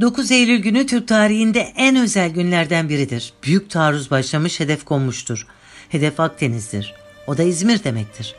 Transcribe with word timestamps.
9 0.00 0.30
Eylül 0.30 0.58
günü 0.58 0.86
Türk 0.86 1.08
tarihinde 1.08 1.72
en 1.76 1.96
özel 1.96 2.30
günlerden 2.30 2.88
biridir. 2.88 3.32
Büyük 3.42 3.70
taarruz 3.70 4.10
başlamış, 4.10 4.60
hedef 4.60 4.84
konmuştur. 4.84 5.46
Hedef 5.88 6.20
Akdeniz'dir. 6.20 6.94
O 7.26 7.36
da 7.36 7.42
İzmir 7.42 7.84
demektir. 7.84 8.34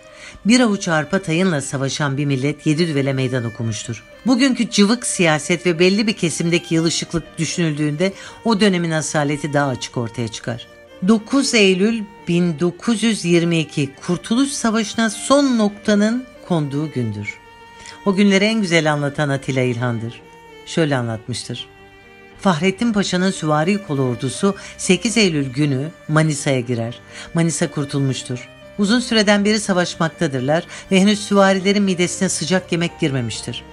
Bir 0.45 0.59
avuç 0.59 0.87
arpa 0.87 1.21
tayınla 1.21 1.61
savaşan 1.61 2.17
bir 2.17 2.25
millet 2.25 2.65
yedi 2.65 2.87
düvele 2.87 3.13
meydan 3.13 3.45
okumuştur. 3.45 4.03
Bugünkü 4.25 4.69
cıvık 4.69 5.05
siyaset 5.05 5.65
ve 5.65 5.79
belli 5.79 6.07
bir 6.07 6.13
kesimdeki 6.13 6.75
yılışıklık 6.75 7.37
düşünüldüğünde 7.37 8.13
o 8.45 8.59
dönemin 8.59 8.91
asaleti 8.91 9.53
daha 9.53 9.67
açık 9.67 9.97
ortaya 9.97 10.27
çıkar. 10.27 10.67
9 11.07 11.53
Eylül 11.53 12.03
1922 12.27 13.89
Kurtuluş 14.05 14.49
Savaşı'na 14.49 15.09
son 15.09 15.57
noktanın 15.57 16.23
konduğu 16.47 16.91
gündür. 16.91 17.33
O 18.05 18.15
günleri 18.15 18.45
en 18.45 18.61
güzel 18.61 18.93
anlatan 18.93 19.29
Atilla 19.29 19.61
İlhan'dır 19.61 20.27
şöyle 20.67 20.97
anlatmıştır. 20.97 21.67
Fahrettin 22.39 22.93
Paşa'nın 22.93 23.31
süvari 23.31 23.83
kolu 23.87 24.01
ordusu 24.01 24.55
8 24.77 25.17
Eylül 25.17 25.53
günü 25.53 25.89
Manisa'ya 26.07 26.59
girer. 26.59 26.99
Manisa 27.33 27.71
kurtulmuştur. 27.71 28.49
Uzun 28.77 28.99
süreden 28.99 29.45
beri 29.45 29.59
savaşmaktadırlar 29.59 30.63
ve 30.91 31.01
henüz 31.01 31.19
süvarilerin 31.19 31.83
midesine 31.83 32.29
sıcak 32.29 32.71
yemek 32.71 32.99
girmemiştir. 32.99 33.63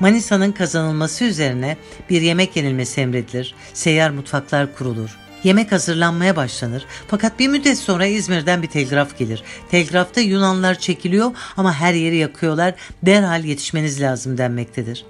Manisa'nın 0.00 0.52
kazanılması 0.52 1.24
üzerine 1.24 1.76
bir 2.10 2.22
yemek 2.22 2.56
yenilmesi 2.56 3.00
emredilir. 3.00 3.54
Seyyar 3.74 4.10
mutfaklar 4.10 4.74
kurulur. 4.74 5.18
Yemek 5.44 5.72
hazırlanmaya 5.72 6.36
başlanır. 6.36 6.86
Fakat 7.08 7.38
bir 7.38 7.48
müddet 7.48 7.78
sonra 7.78 8.06
İzmir'den 8.06 8.62
bir 8.62 8.68
telgraf 8.68 9.18
gelir. 9.18 9.42
Telgrafta 9.70 10.20
Yunanlar 10.20 10.78
çekiliyor 10.78 11.30
ama 11.56 11.74
her 11.74 11.94
yeri 11.94 12.16
yakıyorlar. 12.16 12.74
Derhal 13.02 13.44
yetişmeniz 13.44 14.00
lazım 14.00 14.38
denmektedir. 14.38 15.04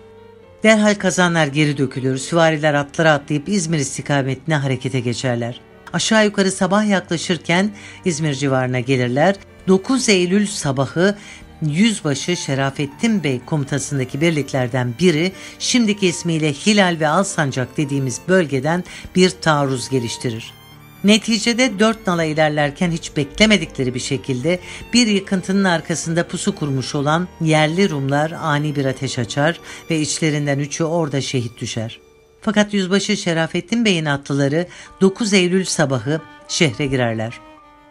Derhal 0.62 0.94
kazanlar 0.94 1.46
geri 1.46 1.78
dökülür, 1.78 2.18
süvariler 2.18 2.74
atlara 2.74 3.12
atlayıp 3.12 3.48
İzmir 3.48 3.78
istikametine 3.78 4.54
harekete 4.54 5.00
geçerler. 5.00 5.60
Aşağı 5.92 6.24
yukarı 6.24 6.52
sabah 6.52 6.88
yaklaşırken 6.88 7.70
İzmir 8.04 8.34
civarına 8.34 8.80
gelirler. 8.80 9.36
9 9.68 10.08
Eylül 10.08 10.46
sabahı 10.46 11.18
Yüzbaşı 11.62 12.36
Şerafettin 12.36 13.24
Bey 13.24 13.40
komutasındaki 13.46 14.20
birliklerden 14.20 14.94
biri 15.00 15.32
şimdiki 15.58 16.06
ismiyle 16.06 16.52
Hilal 16.52 16.96
ve 17.00 17.08
Alsancak 17.08 17.76
dediğimiz 17.76 18.20
bölgeden 18.28 18.84
bir 19.16 19.30
taarruz 19.30 19.88
geliştirir. 19.88 20.61
Neticede 21.04 21.78
dört 21.78 22.06
nala 22.06 22.24
ilerlerken 22.24 22.90
hiç 22.90 23.16
beklemedikleri 23.16 23.94
bir 23.94 24.00
şekilde 24.00 24.58
bir 24.92 25.06
yıkıntının 25.06 25.64
arkasında 25.64 26.28
pusu 26.28 26.54
kurmuş 26.54 26.94
olan 26.94 27.28
yerli 27.40 27.90
Rumlar 27.90 28.30
ani 28.30 28.76
bir 28.76 28.84
ateş 28.84 29.18
açar 29.18 29.60
ve 29.90 30.00
içlerinden 30.00 30.58
üçü 30.58 30.84
orada 30.84 31.20
şehit 31.20 31.60
düşer. 31.60 32.00
Fakat 32.40 32.74
Yüzbaşı 32.74 33.16
Şerafettin 33.16 33.84
Bey'in 33.84 34.04
atlıları 34.04 34.66
9 35.00 35.32
Eylül 35.32 35.64
sabahı 35.64 36.20
şehre 36.48 36.86
girerler. 36.86 37.40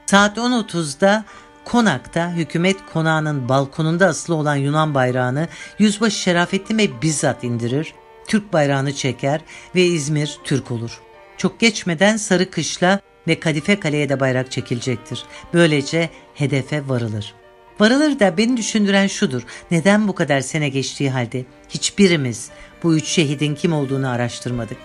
Saat 0.06 0.38
10.30'da 0.38 1.26
Konak'ta 1.66 2.32
hükümet 2.32 2.78
konağının 2.94 3.50
balkonunda 3.50 4.08
asılı 4.08 4.36
olan 4.36 4.56
Yunan 4.56 4.96
bayrağını 4.96 5.48
Yüzbaşı 5.80 6.18
Şerafettin 6.18 6.78
Bey 6.78 6.92
bizzat 7.02 7.44
indirir, 7.44 7.94
Türk 8.28 8.54
bayrağını 8.54 8.94
çeker 8.94 9.42
ve 9.76 9.84
İzmir 9.84 10.38
Türk 10.44 10.72
olur. 10.72 11.02
Çok 11.42 11.60
geçmeden 11.60 12.18
Sarı 12.18 12.52
Kışla 12.52 13.00
ve 13.28 13.40
Kadife 13.40 13.80
Kale'ye 13.80 14.10
de 14.10 14.20
bayrak 14.20 14.52
çekilecektir. 14.52 15.24
Böylece 15.54 16.10
hedefe 16.34 16.88
varılır. 16.88 17.34
Varılır 17.80 18.20
da 18.20 18.38
beni 18.38 18.58
düşündüren 18.58 19.08
şudur. 19.08 19.42
Neden 19.72 20.08
bu 20.08 20.16
kadar 20.16 20.42
sene 20.42 20.70
geçtiği 20.70 21.10
halde 21.10 21.46
hiçbirimiz 21.70 22.50
bu 22.84 22.96
üç 22.96 23.08
şehidin 23.08 23.56
kim 23.56 23.74
olduğunu 23.74 24.10
araştırmadık. 24.10 24.78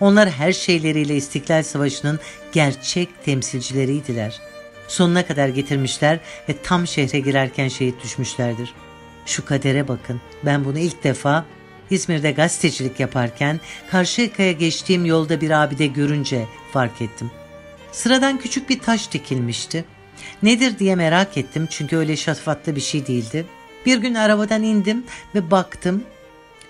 Onlar 0.00 0.30
her 0.30 0.52
şeyleriyle 0.52 1.16
İstiklal 1.16 1.62
Savaşı'nın 1.62 2.20
gerçek 2.52 3.24
temsilcileriydiler. 3.24 4.40
Sonuna 4.88 5.26
kadar 5.26 5.48
getirmişler 5.48 6.20
ve 6.48 6.54
tam 6.62 6.86
şehre 6.86 7.18
girerken 7.18 7.68
şehit 7.68 8.04
düşmüşlerdir. 8.04 8.74
Şu 9.26 9.44
kadere 9.44 9.88
bakın. 9.88 10.20
Ben 10.44 10.64
bunu 10.64 10.78
ilk 10.78 11.04
defa 11.04 11.44
İzmir'de 11.92 12.32
gazetecilik 12.32 13.00
yaparken 13.00 13.60
Karşıyaka'ya 13.90 14.52
geçtiğim 14.52 15.04
yolda 15.04 15.40
bir 15.40 15.50
abide 15.50 15.86
görünce 15.86 16.46
fark 16.72 17.02
ettim. 17.02 17.30
Sıradan 17.92 18.38
küçük 18.38 18.70
bir 18.70 18.78
taş 18.78 19.12
dikilmişti. 19.12 19.84
Nedir 20.42 20.78
diye 20.78 20.94
merak 20.94 21.38
ettim 21.38 21.66
çünkü 21.70 21.96
öyle 21.96 22.16
şatafatlı 22.16 22.76
bir 22.76 22.80
şey 22.80 23.06
değildi. 23.06 23.46
Bir 23.86 23.98
gün 23.98 24.14
arabadan 24.14 24.62
indim 24.62 25.04
ve 25.34 25.50
baktım. 25.50 26.04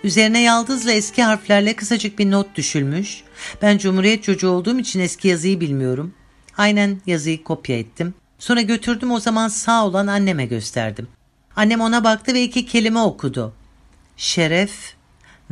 Üzerine 0.05 0.43
yaldızla 0.43 0.93
eski 0.93 1.23
harflerle 1.23 1.77
kısacık 1.77 2.19
bir 2.19 2.31
not 2.31 2.55
düşülmüş. 2.55 3.23
Ben 3.63 3.79
Cumhuriyet 3.79 4.25
çocuğu 4.25 4.49
olduğum 4.49 4.79
için 4.79 5.01
eski 5.01 5.29
yazıyı 5.29 5.61
bilmiyorum. 5.61 6.15
Aynen 6.59 7.01
yazıyı 7.07 7.45
kopya 7.45 7.79
ettim. 7.79 8.15
Sonra 8.39 8.61
götürdüm 8.61 9.11
o 9.11 9.21
zaman 9.21 9.49
sağ 9.49 9.87
olan 9.87 10.07
anneme 10.07 10.47
gösterdim. 10.47 11.09
Annem 11.57 11.81
ona 11.81 12.05
baktı 12.05 12.35
ve 12.35 12.43
iki 12.43 12.67
kelime 12.67 13.01
okudu. 13.01 13.55
Şeref 14.17 14.95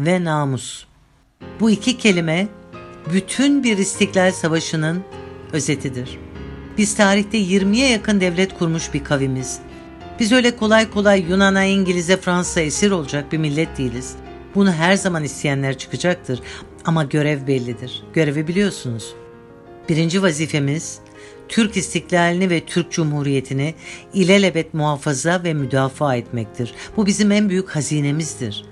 ve 0.07 0.25
namus. 0.25 0.85
Bu 1.61 1.71
iki 1.71 1.99
kelime 1.99 2.49
bütün 3.13 3.65
bir 3.65 3.79
istiklal 3.79 4.33
savaşının 4.33 5.05
özetidir. 5.53 6.19
Biz 6.79 6.95
tarihte 6.95 7.39
20'ye 7.39 7.91
yakın 7.91 8.21
devlet 8.21 8.59
kurmuş 8.59 8.95
bir 8.95 9.05
kavimiz. 9.05 9.59
Biz 10.21 10.33
öyle 10.33 10.57
kolay 10.57 10.91
kolay 10.91 11.21
Yunan'a, 11.21 11.65
İngiliz'e, 11.65 12.17
Fransa'ya 12.17 12.67
esir 12.67 12.91
olacak 12.91 13.33
bir 13.33 13.39
millet 13.39 13.79
değiliz. 13.79 14.15
Bunu 14.55 14.73
her 14.73 14.95
zaman 14.95 15.25
isteyenler 15.25 15.79
çıkacaktır 15.79 16.41
ama 16.85 17.05
görev 17.05 17.47
bellidir. 17.47 18.03
Görevi 18.13 18.49
biliyorsunuz. 18.49 19.15
Birinci 19.89 20.23
vazifemiz 20.23 20.99
Türk 21.49 21.77
istiklalini 21.77 22.51
ve 22.51 22.61
Türk 22.61 22.93
Cumhuriyeti'ni 22.93 23.75
ilelebet 24.15 24.75
muhafaza 24.75 25.45
ve 25.45 25.55
müdafaa 25.55 26.17
etmektir. 26.17 26.75
Bu 26.97 27.07
bizim 27.07 27.33
en 27.33 27.49
büyük 27.49 27.71
hazinemizdir. 27.71 28.65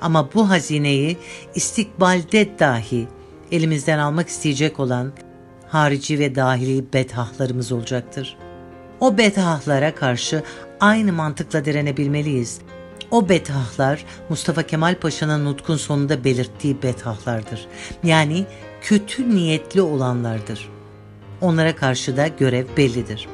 Ama 0.00 0.34
bu 0.34 0.50
hazineyi 0.50 1.16
istikbalde 1.54 2.58
dahi 2.58 3.08
elimizden 3.52 3.98
almak 3.98 4.28
isteyecek 4.28 4.80
olan 4.80 5.12
harici 5.68 6.18
ve 6.18 6.34
dahili 6.34 6.92
betahlarımız 6.92 7.72
olacaktır. 7.72 8.36
O 9.00 9.18
betahlara 9.18 9.94
karşı 9.94 10.42
aynı 10.80 11.12
mantıkla 11.12 11.64
direnebilmeliyiz. 11.64 12.58
O 13.10 13.28
betahlar 13.28 14.04
Mustafa 14.28 14.62
Kemal 14.62 14.94
Paşa'nın 14.94 15.44
nutkun 15.44 15.76
sonunda 15.76 16.24
belirttiği 16.24 16.82
betahlardır. 16.82 17.66
Yani 18.04 18.46
kötü 18.82 19.34
niyetli 19.34 19.82
olanlardır. 19.82 20.68
Onlara 21.40 21.76
karşı 21.76 22.16
da 22.16 22.28
görev 22.28 22.66
bellidir. 22.76 23.28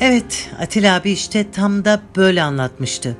Evet, 0.00 0.50
Atil 0.60 0.96
abi 0.96 1.10
işte 1.10 1.50
tam 1.50 1.84
da 1.84 2.02
böyle 2.16 2.42
anlatmıştı. 2.42 3.16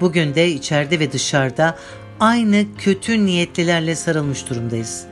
Bugün 0.00 0.34
de 0.34 0.48
içeride 0.48 1.00
ve 1.00 1.12
dışarıda 1.12 1.78
aynı 2.20 2.64
kötü 2.78 3.26
niyetlilerle 3.26 3.94
sarılmış 3.94 4.50
durumdayız. 4.50 5.04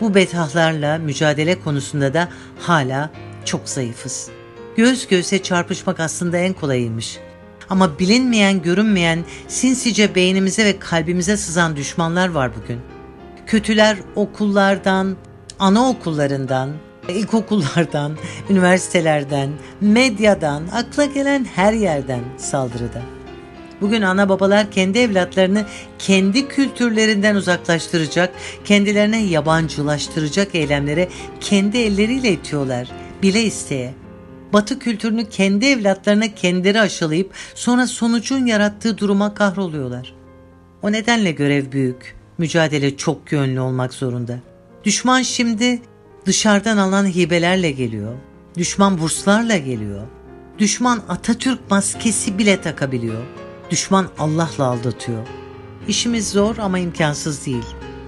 Bu 0.00 0.14
betahlarla 0.14 0.98
mücadele 0.98 1.60
konusunda 1.60 2.14
da 2.14 2.28
hala 2.58 3.10
çok 3.44 3.68
zayıfız. 3.68 4.30
Göz 4.76 5.08
göze 5.08 5.42
çarpışmak 5.42 6.00
aslında 6.00 6.38
en 6.38 6.52
kolayıymış. 6.52 7.18
Ama 7.70 7.98
bilinmeyen, 7.98 8.62
görünmeyen, 8.62 9.24
sinsice 9.48 10.14
beynimize 10.14 10.64
ve 10.64 10.78
kalbimize 10.78 11.36
sızan 11.36 11.76
düşmanlar 11.76 12.28
var 12.28 12.50
bugün. 12.62 12.80
Kötüler 13.46 13.96
okullardan, 14.16 15.16
anaokullarından, 15.58 16.70
ilkokullardan, 17.08 18.16
üniversitelerden, 18.50 19.50
medyadan, 19.80 20.62
akla 20.72 21.04
gelen 21.04 21.44
her 21.44 21.72
yerden 21.72 22.20
saldırıda. 22.38 23.19
Bugün 23.80 24.02
ana 24.02 24.28
babalar 24.28 24.70
kendi 24.70 24.98
evlatlarını 24.98 25.66
kendi 25.98 26.48
kültürlerinden 26.48 27.34
uzaklaştıracak, 27.34 28.34
kendilerine 28.64 29.24
yabancılaştıracak 29.24 30.54
eylemlere 30.54 31.08
kendi 31.40 31.78
elleriyle 31.78 32.32
itiyorlar, 32.32 32.88
bile 33.22 33.42
isteye. 33.42 33.94
Batı 34.52 34.78
kültürünü 34.78 35.28
kendi 35.28 35.66
evlatlarına 35.66 36.34
kendileri 36.34 36.80
aşılayıp 36.80 37.30
sonra 37.54 37.86
sonucun 37.86 38.46
yarattığı 38.46 38.98
duruma 38.98 39.34
kahroluyorlar. 39.34 40.14
O 40.82 40.92
nedenle 40.92 41.30
görev 41.30 41.72
büyük, 41.72 42.16
mücadele 42.38 42.96
çok 42.96 43.32
yönlü 43.32 43.60
olmak 43.60 43.94
zorunda. 43.94 44.38
Düşman 44.84 45.22
şimdi 45.22 45.82
dışarıdan 46.26 46.76
alan 46.76 47.06
hibelerle 47.06 47.70
geliyor. 47.70 48.14
Düşman 48.56 48.98
burslarla 48.98 49.56
geliyor. 49.56 50.02
Düşman 50.58 51.02
Atatürk 51.08 51.70
maskesi 51.70 52.38
bile 52.38 52.60
takabiliyor. 52.60 53.22
Düşman 53.70 54.08
Allah'la 54.18 54.64
aldatıyor. 54.64 55.26
İşimiz 55.88 56.30
zor 56.30 56.58
ama 56.58 56.78
imkansız 56.78 57.46
değil. 57.46 57.64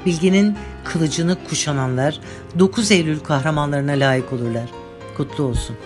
Bilginin 0.07 0.57
kılıcını 0.85 1.45
kuşananlar 1.49 2.21
9 2.59 2.91
Eylül 2.91 3.21
kahramanlarına 3.21 3.93
layık 3.93 4.33
olurlar. 4.33 4.71
Kutlu 5.17 5.45
olsun. 5.45 5.77